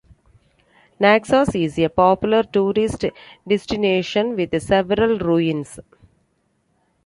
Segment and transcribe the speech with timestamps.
[0.99, 3.05] Naxos is a popular tourist
[3.47, 5.79] destination, with several ruins.